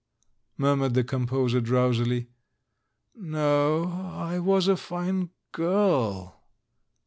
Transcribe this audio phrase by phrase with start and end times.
[0.57, 2.25] murmured the composer drowsily.
[3.13, 6.41] "No, I was a fine girl.'